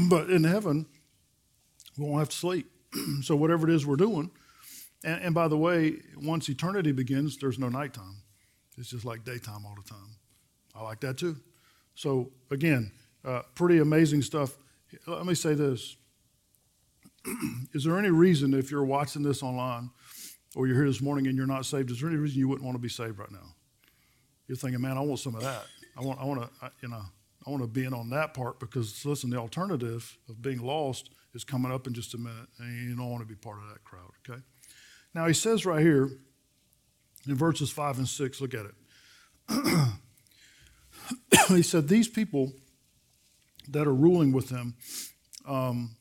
[0.08, 0.86] but in heaven,
[1.96, 2.70] we won't have to sleep.
[3.22, 4.30] so whatever it is we're doing,
[5.04, 8.16] and, and, by the way, once eternity begins, there's no nighttime.
[8.76, 10.16] It's just like daytime all the time.
[10.74, 11.36] I like that too.
[11.94, 12.92] So again,
[13.24, 14.56] uh, pretty amazing stuff.
[15.06, 15.96] Let me say this
[17.72, 19.90] is there any reason if you're watching this online
[20.54, 22.64] or you're here this morning and you're not saved, is there any reason you wouldn't
[22.64, 23.54] want to be saved right now?
[24.48, 25.64] You're thinking, man, I want some of that.
[25.96, 27.02] I want, I want to, you know,
[27.46, 31.10] I want to be in on that part because listen, the alternative of being lost
[31.34, 33.68] is coming up in just a minute, and you don't want to be part of
[33.68, 34.10] that crowd.
[34.28, 34.40] Okay.
[35.14, 36.10] Now he says right here
[37.26, 38.74] in verses five and six, look at it.
[41.48, 42.52] he said, These people
[43.68, 44.74] that are ruling with him
[45.46, 45.96] um,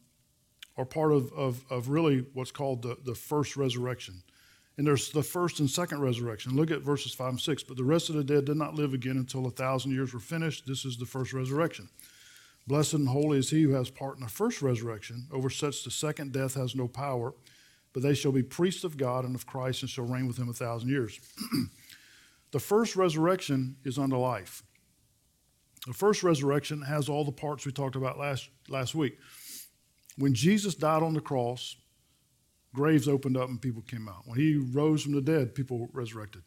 [0.78, 4.24] are part of, of, of really what's called the, the first resurrection.
[4.78, 6.56] And there's the first and second resurrection.
[6.56, 7.64] Look at verses 5 and 6.
[7.64, 10.20] But the rest of the dead did not live again until a thousand years were
[10.20, 10.68] finished.
[10.68, 11.90] This is the first resurrection.
[12.68, 15.28] Blessed and holy is he who has part in the first resurrection.
[15.32, 17.34] Over such the second death has no power,
[17.94, 20.50] but they shall be priests of God and of Christ and shall reign with him
[20.50, 21.20] a thousand years.
[22.52, 24.64] the first resurrection is unto life.
[25.86, 29.20] The first resurrection has all the parts we talked about last, last week.
[30.18, 31.76] When Jesus died on the cross,
[32.74, 34.24] graves opened up and people came out.
[34.26, 36.44] When he rose from the dead, people resurrected.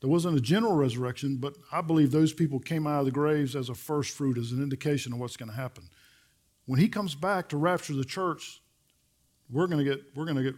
[0.00, 3.56] There wasn't a general resurrection, but I believe those people came out of the graves
[3.56, 5.88] as a first fruit, as an indication of what's going to happen.
[6.66, 8.60] When he comes back to rapture the church,
[9.48, 10.54] we're going to get we're going to get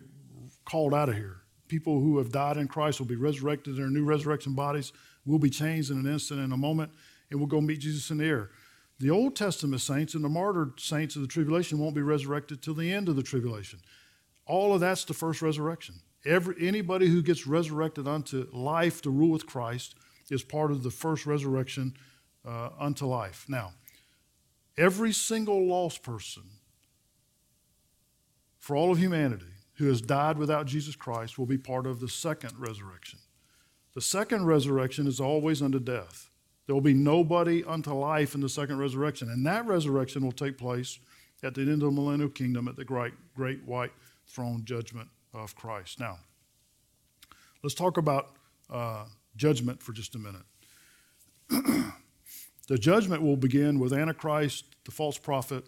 [0.64, 1.42] called out of here.
[1.68, 4.92] People who have died in Christ will be resurrected in their new resurrection bodies.
[5.26, 6.90] We'll be changed in an instant, in a moment,
[7.31, 8.50] and we'll go meet Jesus in the air.
[9.01, 12.75] The Old Testament saints and the martyred saints of the tribulation won't be resurrected till
[12.75, 13.79] the end of the tribulation.
[14.45, 15.97] All of that's the first resurrection.
[16.25, 19.95] Every, anybody who gets resurrected unto life to rule with Christ
[20.31, 21.95] is part of the first resurrection
[22.45, 23.47] uh, unto life.
[23.49, 23.73] Now,
[24.77, 26.43] every single lost person
[28.59, 32.09] for all of humanity who has died without Jesus Christ will be part of the
[32.09, 33.21] second resurrection.
[33.95, 36.28] The second resurrection is always unto death.
[36.68, 39.31] There will be nobody unto life in the second resurrection.
[39.31, 40.98] And that resurrection will take place
[41.42, 43.90] at the end of the millennial kingdom at the great, great white
[44.26, 45.98] throne judgment of Christ.
[45.98, 46.18] Now,
[47.62, 48.37] let's talk about
[48.68, 50.42] uh, judgment for just a minute.
[52.68, 55.64] the judgment will begin with Antichrist, the false prophet,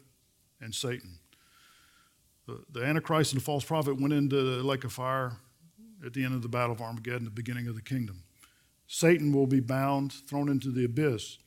[0.60, 1.18] and Satan.
[2.46, 5.38] The, the Antichrist and the false prophet went into the lake of fire
[6.04, 8.24] at the end of the battle of Armageddon, the beginning of the kingdom.
[8.92, 11.38] Satan will be bound, thrown into the abyss.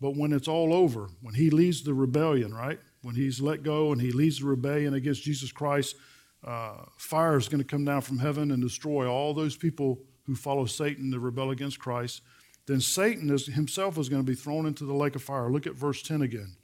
[0.00, 2.80] But when it's all over, when he leads the rebellion, right?
[3.02, 5.94] When he's let go and he leads the rebellion against Jesus Christ,
[6.42, 10.34] uh, fire is going to come down from heaven and destroy all those people who
[10.34, 12.20] follow Satan to rebel against Christ.
[12.66, 15.52] Then Satan is, himself is going to be thrown into the lake of fire.
[15.52, 16.56] Look at verse 10 again.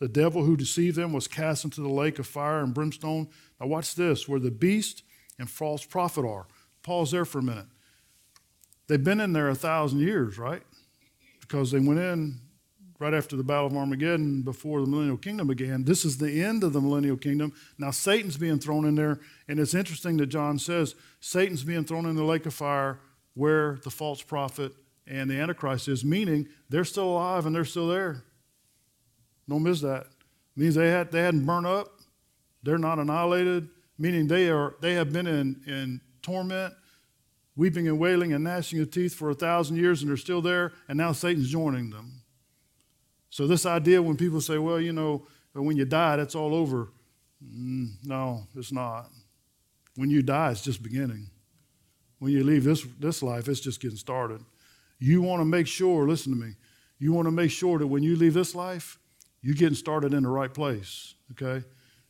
[0.00, 3.28] The devil who deceived them was cast into the lake of fire and brimstone.
[3.60, 5.04] Now, watch this where the beast
[5.38, 6.48] and false prophet are.
[6.82, 7.66] Pause there for a minute.
[8.88, 10.62] They've been in there a thousand years, right?
[11.40, 12.40] Because they went in
[12.98, 15.84] right after the Battle of Armageddon before the millennial kingdom began.
[15.84, 17.52] This is the end of the millennial kingdom.
[17.78, 22.06] Now Satan's being thrown in there, and it's interesting that John says Satan's being thrown
[22.06, 22.98] in the lake of fire
[23.34, 24.72] where the false prophet
[25.06, 28.24] and the Antichrist is, meaning they're still alive and they're still there.
[29.48, 30.06] Don't miss that.
[30.56, 32.00] It means they had they hadn't burned up,
[32.62, 36.74] they're not annihilated, meaning they are they have been in, in torment
[37.58, 40.72] weeping and wailing and gnashing of teeth for a thousand years, and they're still there,
[40.86, 42.22] and now Satan's joining them.
[43.30, 46.92] So, this idea when people say, well, you know, when you die, that's all over.
[47.44, 49.10] Mm, no, it's not.
[49.96, 51.28] When you die, it's just beginning.
[52.20, 54.40] When you leave this, this life, it's just getting started.
[55.00, 56.54] You want to make sure, listen to me,
[57.00, 58.98] you want to make sure that when you leave this life,
[59.42, 61.64] you're getting started in the right place, okay?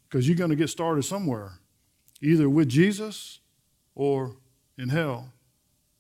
[0.09, 1.53] Because you're going to get started somewhere,
[2.23, 3.41] either with Jesus
[3.95, 4.37] or
[4.77, 5.33] in hell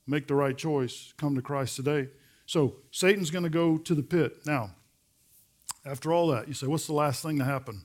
[0.09, 2.09] make the right choice, come to Christ today.
[2.47, 4.47] So Satan's going to go to the pit.
[4.47, 4.71] Now,
[5.85, 7.85] after all that, you say, what's the last thing to happen?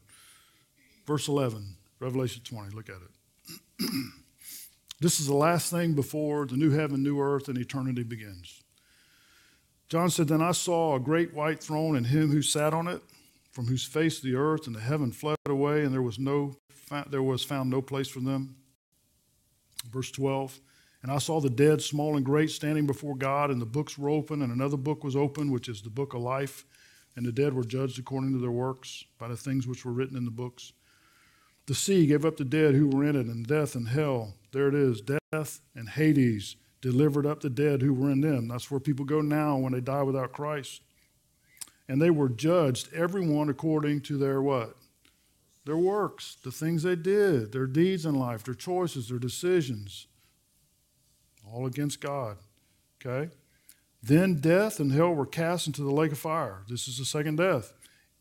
[1.06, 3.90] Verse 11, Revelation 20, look at it.
[5.02, 8.62] this is the last thing before the new heaven, new earth, and eternity begins.
[9.90, 13.02] John said, Then I saw a great white throne and him who sat on it,
[13.52, 16.56] from whose face the earth and the heaven fled away, and there was no
[17.10, 18.56] there was found no place for them.
[19.90, 20.60] Verse 12.
[21.04, 24.10] And I saw the dead, small and great, standing before God, and the books were
[24.10, 26.66] open, and another book was open, which is the book of life.
[27.18, 30.18] And the dead were judged according to their works by the things which were written
[30.18, 30.72] in the books.
[31.66, 34.70] The sea gave up the dead who were in it, and death and hell, there
[34.70, 38.48] it is, death and Hades delivered up the dead who were in them.
[38.48, 40.82] That's where people go now when they die without Christ.
[41.88, 44.76] And they were judged, everyone according to their what?
[45.66, 50.08] Their works, the things they did, their deeds in life, their choices, their decisions
[51.54, 52.38] all against God.
[53.06, 53.32] Okay?
[54.02, 56.64] Then death and hell were cast into the lake of fire.
[56.68, 57.74] This is the second death.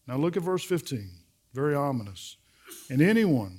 [0.07, 1.11] Now look at verse 15.
[1.55, 2.37] Very ominous.
[2.91, 3.59] And anyone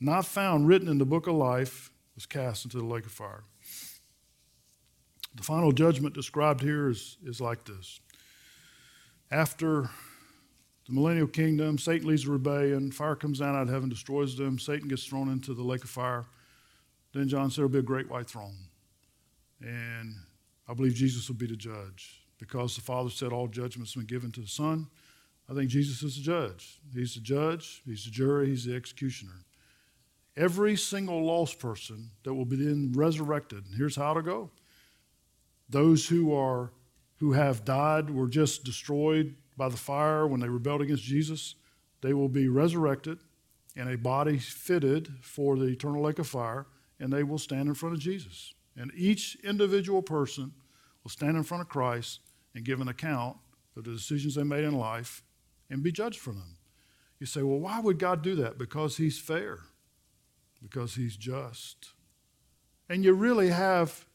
[0.00, 3.44] not found written in the book of life was cast into the lake of fire.
[5.34, 8.00] The final judgment described here is, is like this.
[9.30, 9.90] After
[10.86, 14.58] the millennial kingdom, Satan leads a rebellion, fire comes down out of heaven, destroys them,
[14.58, 16.24] Satan gets thrown into the lake of fire.
[17.12, 18.67] Then John said there'll be a great white throne.
[19.60, 20.14] And
[20.68, 24.16] I believe Jesus will be the judge because the Father said all judgments have been
[24.16, 24.86] given to the Son.
[25.50, 26.80] I think Jesus is the judge.
[26.94, 29.44] He's the judge, he's the jury, he's the executioner.
[30.36, 34.50] Every single lost person that will be then resurrected, here's how to go.
[35.68, 36.72] Those who are
[37.18, 41.56] who have died were just destroyed by the fire when they rebelled against Jesus,
[42.00, 43.18] they will be resurrected
[43.74, 46.66] in a body fitted for the eternal lake of fire,
[47.00, 48.54] and they will stand in front of Jesus.
[48.78, 50.52] And each individual person
[51.02, 52.20] will stand in front of Christ
[52.54, 53.36] and give an account
[53.76, 55.22] of the decisions they made in life
[55.68, 56.56] and be judged for them.
[57.18, 58.56] You say, well, why would God do that?
[58.56, 59.58] Because He's fair,
[60.62, 61.90] because He's just.
[62.88, 64.06] And you really have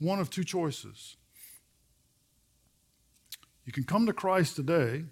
[0.00, 1.16] one of two choices.
[3.64, 5.04] You can come to Christ today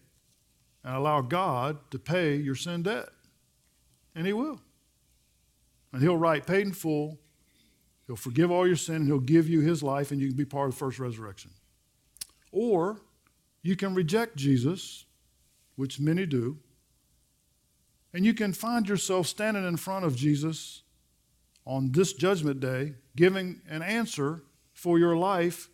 [0.83, 3.11] and allow God to pay your sin debt,
[4.16, 4.61] and He will.
[5.92, 7.21] And He'll write paid in full.
[8.07, 10.45] He'll forgive all your sin, and He'll give you His life, and you can be
[10.45, 11.51] part of the first resurrection.
[12.53, 13.01] Or
[13.62, 15.05] you can reject Jesus
[15.75, 16.59] which many do,
[18.14, 20.83] and you can find yourself standing in front of Jesus
[21.66, 24.42] on this judgment day, giving an answer
[24.73, 25.69] for your life,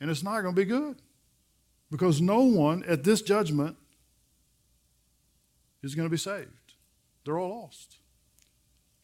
[0.00, 0.96] and it's not going to be good.
[1.90, 3.76] Because no one at this judgment
[5.84, 6.50] is going to be saved.
[7.24, 7.98] They're all lost.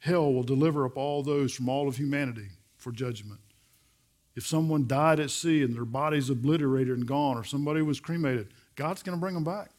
[0.03, 3.39] Hell will deliver up all those from all of humanity for judgment.
[4.35, 8.53] If someone died at sea and their body's obliterated and gone, or somebody was cremated,
[8.75, 9.71] God's going to bring them back.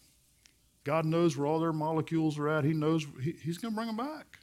[0.86, 2.64] God knows where all their molecules are at.
[2.64, 4.40] He knows he, He's going to bring them back.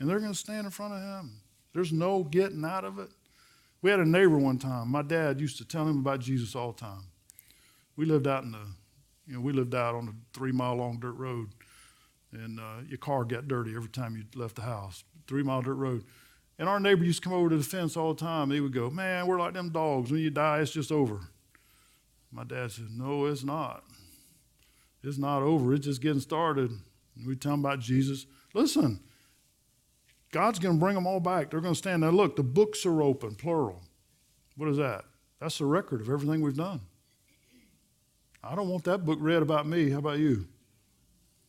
[0.00, 1.42] And they're going to stand in front of Him.
[1.74, 3.10] There's no getting out of it.
[3.82, 4.88] We had a neighbor one time.
[4.88, 7.04] My dad used to tell him about Jesus all the time.
[7.94, 8.66] We lived out in the,
[9.28, 11.50] you know, we lived out on a three mile long dirt road.
[12.32, 15.04] And uh, your car got dirty every time you left the house.
[15.30, 16.02] Three mile dirt road.
[16.58, 18.50] And our neighbor used to come over to the fence all the time.
[18.50, 20.10] He would go, Man, we're like them dogs.
[20.10, 21.20] When you die, it's just over.
[22.32, 23.84] My dad said, No, it's not.
[25.04, 25.72] It's not over.
[25.72, 26.72] It's just getting started.
[27.24, 28.26] We tell them about Jesus.
[28.54, 28.98] Listen,
[30.32, 31.48] God's going to bring them all back.
[31.48, 32.10] They're going to stand there.
[32.10, 33.82] Look, the books are open, plural.
[34.56, 35.04] What is that?
[35.38, 36.80] That's the record of everything we've done.
[38.42, 39.90] I don't want that book read about me.
[39.90, 40.48] How about you?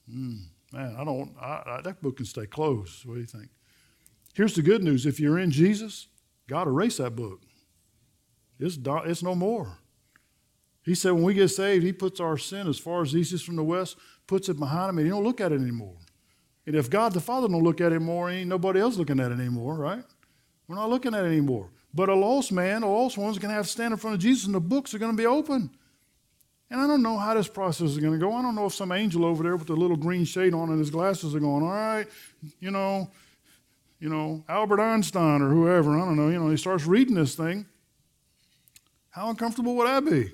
[0.08, 1.36] Mm, man, I don't.
[1.42, 3.06] I, I, that book can stay closed.
[3.06, 3.50] What do you think?
[4.34, 6.08] Here's the good news: if you're in Jesus,
[6.48, 7.42] God erased that book.
[8.60, 9.78] It's, it's no more.
[10.84, 13.42] He said when we get saved, He puts our sin as far as east is
[13.42, 15.98] from the west, puts it behind Him, and He don't look at it anymore.
[16.66, 19.32] And if God the Father don't look at it anymore, ain't nobody else looking at
[19.32, 20.04] it anymore, right?
[20.68, 21.70] We're not looking at it anymore.
[21.94, 24.22] But a lost man, a lost one's going to have to stand in front of
[24.22, 25.70] Jesus, and the books are going to be open.
[26.70, 28.34] And I don't know how this process is going to go.
[28.34, 30.80] I don't know if some angel over there with the little green shade on and
[30.80, 32.08] his glasses are going, all right,
[32.62, 33.12] you know,
[34.02, 37.36] you know, Albert Einstein or whoever, I don't know, you know, he starts reading this
[37.36, 37.68] thing.
[39.12, 40.32] How uncomfortable would that be?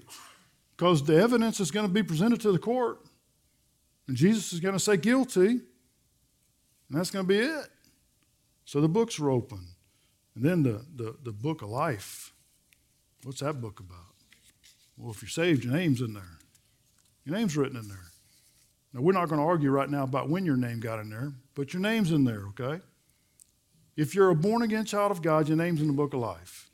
[0.75, 2.99] Because the evidence is going to be presented to the court.
[4.07, 5.47] And Jesus is going to say guilty.
[5.49, 5.61] And
[6.89, 7.67] that's going to be it.
[8.63, 9.67] So the books are open.
[10.35, 12.31] And then the, the, the book of life.
[13.23, 14.13] What's that book about?
[14.97, 16.37] Well, if you're saved, your name's in there.
[17.25, 17.97] Your name's written in there.
[18.93, 21.33] Now, we're not going to argue right now about when your name got in there,
[21.53, 22.81] but your name's in there, okay?
[23.97, 26.69] If you're a born again child of God, your name's in the book of life.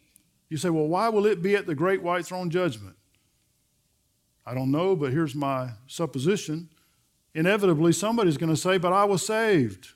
[0.49, 2.95] You say, well, why will it be at the great white throne judgment?
[4.45, 6.69] I don't know, but here's my supposition.
[7.33, 9.89] Inevitably, somebody's going to say, But I was saved.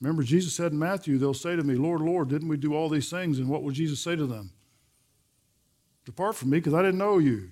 [0.00, 2.88] Remember, Jesus said in Matthew, They'll say to me, Lord, Lord, didn't we do all
[2.88, 3.38] these things?
[3.38, 4.50] And what would Jesus say to them?
[6.04, 7.50] Depart from me, because I didn't know you.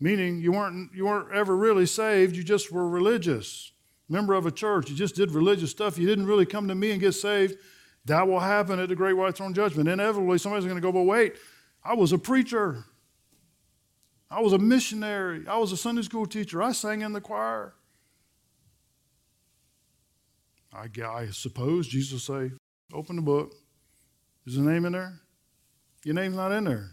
[0.00, 3.72] Meaning, you weren't, you weren't ever really saved, you just were religious.
[4.08, 5.98] Member of a church, you just did religious stuff.
[5.98, 7.56] You didn't really come to me and get saved.
[8.04, 9.88] That will happen at the great white throne judgment.
[9.88, 11.36] Inevitably, somebody's going to go, But wait,
[11.84, 12.84] I was a preacher.
[14.30, 15.46] I was a missionary.
[15.46, 16.62] I was a Sunday school teacher.
[16.62, 17.74] I sang in the choir.
[20.72, 22.50] I, I suppose Jesus say,
[22.94, 23.54] open the book.
[24.46, 25.20] Is the name in there?
[26.04, 26.90] Your name's not in there.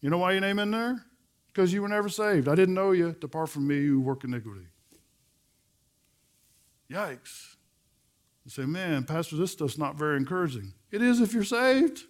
[0.00, 1.04] You know why your name in there?
[1.48, 2.48] Because you were never saved.
[2.48, 3.14] I didn't know you.
[3.20, 4.66] Depart from me, you work iniquity.
[6.90, 7.56] Yikes.
[8.44, 10.72] You say, man, Pastor, this stuff's not very encouraging.
[10.92, 12.04] It is if you're saved.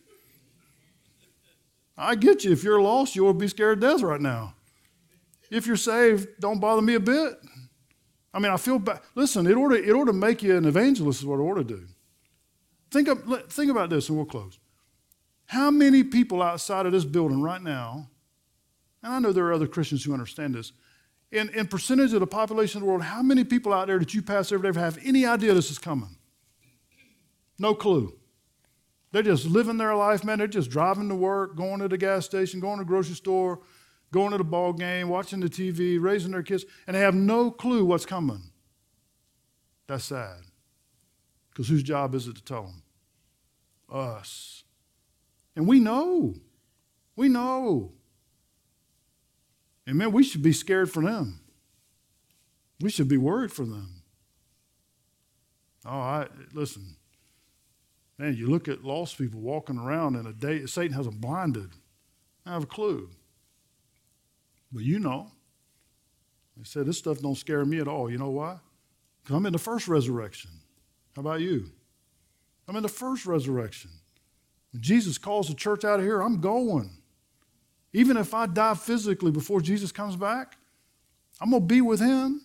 [1.96, 2.52] I get you.
[2.52, 4.54] If you're lost, you will be scared to death right now.
[5.50, 7.34] If you're saved, don't bother me a bit.
[8.34, 9.00] I mean, I feel bad.
[9.14, 11.64] Listen, it ought, to, ought to make you an evangelist, is what it ought to
[11.64, 11.86] do.
[12.90, 14.58] Think, of, think about this and we'll close.
[15.46, 18.10] How many people outside of this building right now,
[19.02, 20.72] and I know there are other Christians who understand this,
[21.32, 24.14] in, in percentage of the population of the world, how many people out there that
[24.14, 26.16] you pass every day have any idea this is coming?
[27.58, 28.14] No clue.
[29.12, 30.38] They're just living their life, man.
[30.38, 33.60] They're just driving to work, going to the gas station, going to the grocery store,
[34.12, 37.50] going to the ball game, watching the TV, raising their kids, and they have no
[37.50, 38.50] clue what's coming.
[39.86, 40.40] That's sad.
[41.50, 42.82] Because whose job is it to tell them?
[43.90, 44.64] Us.
[45.54, 46.34] And we know.
[47.14, 47.92] We know.
[49.86, 51.40] And man, we should be scared for them.
[52.80, 54.02] We should be worried for them.
[55.84, 56.96] Oh, I listen.
[58.18, 61.70] Man, you look at lost people walking around in a day, Satan has them blinded.
[62.44, 63.10] I have a clue.
[64.72, 65.30] But you know.
[66.56, 68.10] They said, this stuff don't scare me at all.
[68.10, 68.56] You know why?
[69.22, 70.50] Because I'm in the first resurrection.
[71.14, 71.70] How about you?
[72.66, 73.90] I'm in the first resurrection.
[74.72, 76.95] When Jesus calls the church out of here, I'm going.
[77.96, 80.58] Even if I die physically before Jesus comes back,
[81.40, 82.42] I'm going to be with him.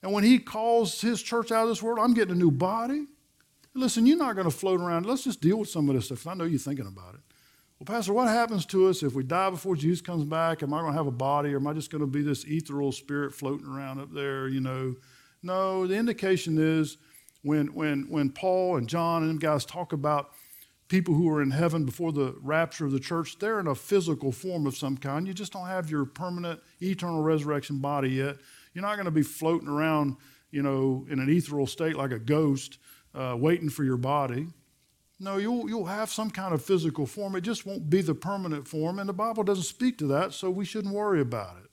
[0.00, 3.06] And when he calls his church out of this world, I'm getting a new body.
[3.74, 5.06] Listen, you're not going to float around.
[5.06, 6.24] Let's just deal with some of this stuff.
[6.24, 7.20] I know you're thinking about it.
[7.80, 10.62] Well, Pastor, what happens to us if we die before Jesus comes back?
[10.62, 12.44] Am I going to have a body or am I just going to be this
[12.44, 14.94] ethereal spirit floating around up there, you know?
[15.42, 16.96] No, the indication is
[17.42, 20.30] when, when, when Paul and John and them guys talk about
[20.90, 24.32] people who are in heaven before the rapture of the church, they're in a physical
[24.32, 25.26] form of some kind.
[25.26, 28.36] You just don't have your permanent, eternal resurrection body yet.
[28.74, 30.16] You're not going to be floating around,
[30.50, 32.78] you know, in an ethereal state like a ghost,
[33.14, 34.48] uh, waiting for your body.
[35.20, 37.36] No, you'll, you'll have some kind of physical form.
[37.36, 40.50] It just won't be the permanent form, and the Bible doesn't speak to that, so
[40.50, 41.70] we shouldn't worry about it.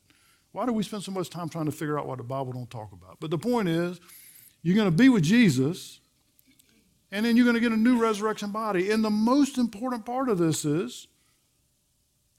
[0.51, 2.69] Why do we spend so much time trying to figure out what the Bible don't
[2.69, 3.19] talk about?
[3.19, 3.99] But the point is,
[4.61, 6.01] you're going to be with Jesus,
[7.11, 8.91] and then you're going to get a new resurrection body.
[8.91, 11.07] And the most important part of this is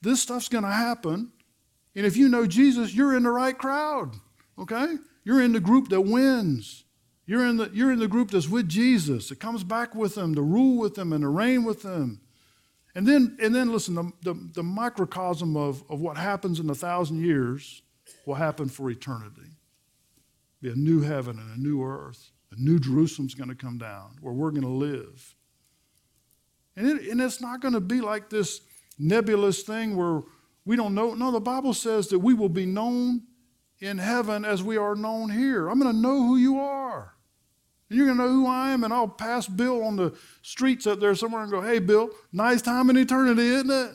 [0.01, 1.31] this stuff's going to happen.
[1.95, 4.13] And if you know Jesus, you're in the right crowd,
[4.57, 4.95] okay?
[5.23, 6.85] You're in the group that wins.
[7.25, 9.31] You're in the, you're in the group that's with Jesus.
[9.31, 12.21] It comes back with him to rule with him and to reign with him.
[12.95, 16.75] And then, and then listen, the, the, the microcosm of, of what happens in a
[16.75, 17.81] thousand years
[18.25, 19.57] will happen for eternity.
[20.61, 22.31] Be a new heaven and a new earth.
[22.59, 25.35] New Jerusalem's going to come down where we're going to live.
[26.75, 28.61] And, it, and it's not going to be like this
[28.97, 30.21] nebulous thing where
[30.65, 31.13] we don't know.
[31.13, 33.23] No, the Bible says that we will be known
[33.79, 35.69] in heaven as we are known here.
[35.69, 37.13] I'm going to know who you are.
[37.89, 40.85] And you're going to know who I am, and I'll pass Bill on the streets
[40.85, 43.91] up there somewhere and go, hey, Bill, nice time in eternity, isn't it?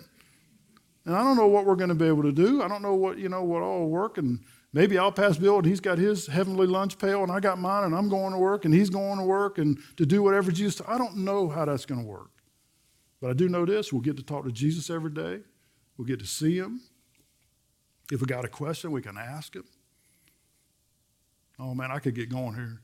[1.04, 2.62] And I don't know what we're going to be able to do.
[2.62, 4.18] I don't know what, you know, what all work.
[4.18, 4.40] And
[4.74, 7.84] maybe I'll pass Bill and he's got his heavenly lunch pail and I got mine
[7.84, 10.82] and I'm going to work and he's going to work and to do whatever Jesus.
[10.86, 12.30] I don't know how that's going to work.
[13.22, 15.40] But I do know this we'll get to talk to Jesus every day,
[15.96, 16.82] we'll get to see him.
[18.12, 19.64] If we got a question, we can ask him.
[21.58, 22.80] Oh man, I could get going here.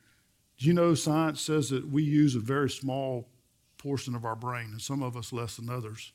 [0.59, 3.28] Do you know science says that we use a very small
[3.80, 6.12] portion of our brain, and some of us less than others.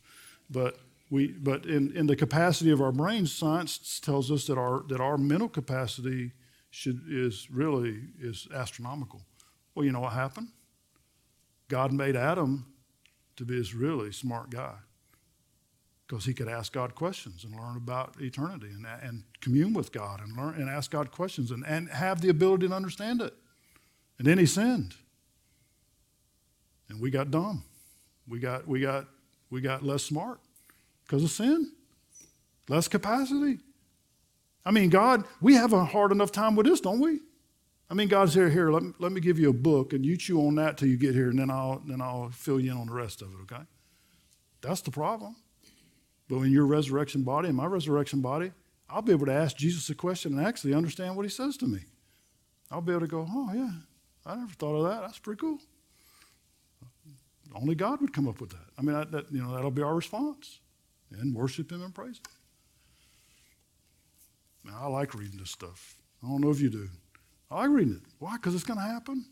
[0.50, 0.78] But
[1.10, 5.00] we, but in, in the capacity of our brains, science tells us that our that
[5.00, 6.32] our mental capacity
[6.72, 9.22] should is really is astronomical.
[9.76, 10.50] Well, you know what happened?
[11.68, 12.66] God made Adam
[13.36, 14.76] to be this really smart guy
[16.08, 20.22] because he could ask God questions and learn about eternity and, and commune with God
[20.22, 23.34] and learn and ask God questions and, and have the ability to understand it.
[24.20, 24.96] And then he sinned.
[26.90, 27.64] And we got dumb.
[28.28, 29.08] We got, we got,
[29.50, 30.40] we got less smart
[31.06, 31.72] because of sin,
[32.68, 33.60] less capacity.
[34.66, 37.20] I mean, God, we have a hard enough time with this, don't we?
[37.90, 40.18] I mean, God's here, here, let me, let me give you a book and you
[40.18, 42.78] chew on that till you get here and then I'll, then I'll fill you in
[42.78, 43.64] on the rest of it, okay?
[44.62, 45.36] That's the problem.
[46.28, 48.52] But in your resurrection body and my resurrection body,
[48.90, 51.68] I'll be able to ask Jesus a question and actually understand what he says to
[51.68, 51.82] me.
[52.72, 53.72] I'll be able to go, oh, yeah,
[54.26, 55.02] I never thought of that.
[55.02, 55.60] That's pretty cool.
[57.54, 58.66] Only God would come up with that.
[58.78, 60.60] I mean, that, that, you know, that'll be our response,
[61.12, 62.24] and worship Him and praise Him.
[64.66, 65.96] Now, I like reading this stuff.
[66.24, 66.90] I don't know if you do.
[67.52, 68.02] I like reading it.
[68.20, 68.36] Why?
[68.36, 69.26] Because it's going to happen.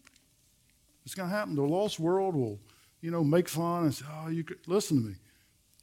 [1.06, 1.56] It's going to happen.
[1.56, 2.60] The lost world will,
[3.02, 5.16] you know, make fun and say, "Oh, you could listen to me."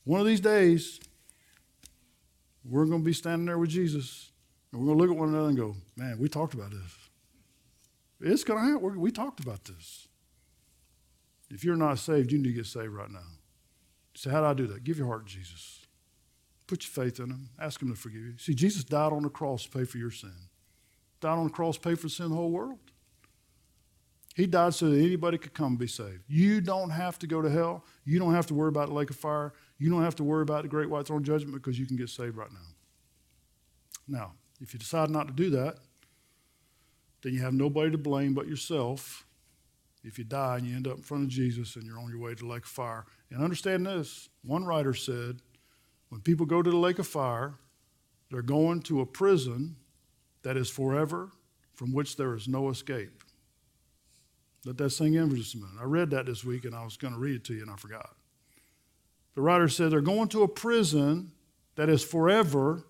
[0.04, 1.00] One of these days,
[2.64, 4.30] we're going to be standing there with Jesus,
[4.72, 6.96] and we're going to look at one another and go, "Man, we talked about this."
[8.20, 9.00] It's going to happen.
[9.00, 10.08] We talked about this.
[11.50, 13.18] If you're not saved, you need to get saved right now.
[14.14, 14.84] So, how do I do that?
[14.84, 15.79] Give your heart to Jesus.
[16.70, 17.48] Put your faith in Him.
[17.58, 18.38] Ask Him to forgive you.
[18.38, 20.32] See, Jesus died on the cross to pay for your sin.
[21.20, 22.78] Died on the cross to pay for the sin of the whole world.
[24.36, 26.22] He died so that anybody could come and be saved.
[26.28, 27.84] You don't have to go to hell.
[28.04, 29.52] You don't have to worry about the lake of fire.
[29.78, 32.08] You don't have to worry about the great white throne judgment because you can get
[32.08, 32.68] saved right now.
[34.06, 35.78] Now, if you decide not to do that,
[37.22, 39.26] then you have nobody to blame but yourself
[40.04, 42.20] if you die and you end up in front of Jesus and you're on your
[42.20, 43.06] way to the lake of fire.
[43.32, 45.40] And understand this one writer said,
[46.10, 47.54] when people go to the lake of fire,
[48.30, 49.76] They're going to a prison
[50.42, 51.30] that is forever,
[51.74, 53.24] from which there is no escape.
[54.64, 55.76] Let that sink in for just a minute.
[55.80, 57.70] I read that this week and I was going to read it to you and
[57.70, 58.14] I forgot.
[59.34, 61.32] The writer said they're going to a prison
[61.76, 62.84] that is forever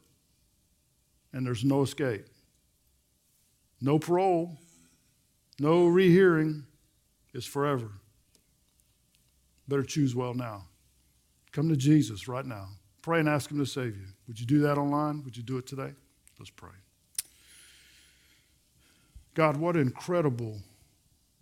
[1.32, 2.26] and there's no escape.
[3.80, 4.58] No parole,
[5.58, 6.64] no rehearing,
[7.32, 7.92] it's forever.
[9.68, 10.64] Better choose well now.
[11.52, 12.68] Come to Jesus right now.
[13.02, 14.06] Pray and ask Him to save you.
[14.28, 15.24] Would you do that online?
[15.24, 15.92] Would you do it today?
[16.38, 16.70] Let's pray.
[19.34, 20.58] God, what incredible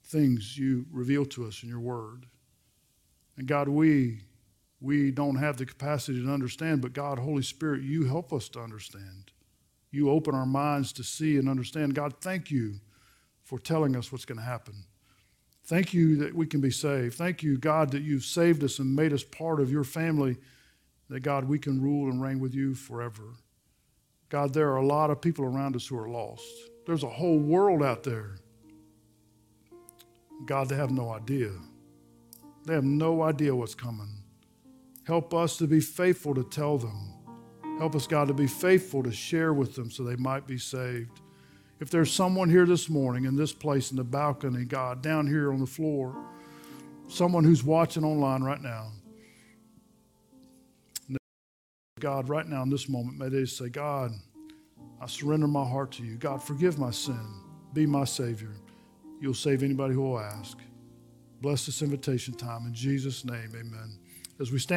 [0.08, 2.26] things you reveal to us in your word.
[3.36, 4.20] And God, we
[4.80, 8.60] we don't have the capacity to understand, but God, Holy Spirit, you help us to
[8.60, 9.32] understand.
[9.90, 11.96] You open our minds to see and understand.
[11.96, 12.74] God, thank you
[13.42, 14.84] for telling us what's going to happen.
[15.64, 17.16] Thank you that we can be saved.
[17.16, 20.36] Thank you, God, that you've saved us and made us part of your family,
[21.08, 23.34] that God, we can rule and reign with you forever.
[24.28, 26.44] God, there are a lot of people around us who are lost.
[26.86, 28.36] There's a whole world out there.
[30.46, 31.50] God, they have no idea.
[32.66, 34.22] They have no idea what's coming.
[35.06, 37.14] Help us to be faithful to tell them.
[37.78, 41.20] Help us, God, to be faithful to share with them so they might be saved.
[41.80, 45.52] If there's someone here this morning in this place in the balcony, God, down here
[45.52, 46.14] on the floor,
[47.06, 48.90] someone who's watching online right now,
[52.00, 54.12] God, right now in this moment, may they say, God,
[55.00, 56.16] I surrender my heart to you.
[56.16, 57.20] God, forgive my sin.
[57.72, 58.54] Be my Savior.
[59.20, 60.58] You'll save anybody who will ask.
[61.40, 62.66] Bless this invitation time.
[62.66, 63.98] In Jesus' name, amen.
[64.40, 64.76] As we stand,